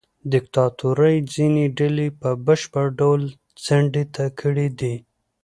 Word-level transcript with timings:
دیکتاتورۍ 0.33 1.17
ځینې 1.33 1.63
ډلې 1.77 2.07
په 2.21 2.29
بشپړ 2.45 2.85
ډول 2.99 3.21
څنډې 3.65 4.03
ته 4.15 4.25
کړې 4.39 4.67
دي. 4.79 4.95